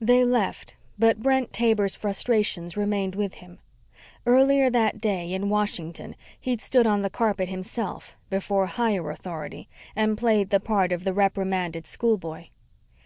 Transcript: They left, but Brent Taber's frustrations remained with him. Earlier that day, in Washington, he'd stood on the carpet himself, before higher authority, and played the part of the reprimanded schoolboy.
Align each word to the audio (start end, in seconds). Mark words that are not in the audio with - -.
They 0.00 0.24
left, 0.24 0.74
but 0.98 1.20
Brent 1.20 1.52
Taber's 1.52 1.94
frustrations 1.96 2.78
remained 2.78 3.14
with 3.14 3.34
him. 3.34 3.58
Earlier 4.24 4.70
that 4.70 5.02
day, 5.02 5.30
in 5.34 5.50
Washington, 5.50 6.16
he'd 6.40 6.62
stood 6.62 6.86
on 6.86 7.02
the 7.02 7.10
carpet 7.10 7.50
himself, 7.50 8.16
before 8.30 8.64
higher 8.64 9.10
authority, 9.10 9.68
and 9.94 10.16
played 10.16 10.48
the 10.48 10.60
part 10.60 10.92
of 10.92 11.04
the 11.04 11.12
reprimanded 11.12 11.84
schoolboy. 11.84 12.46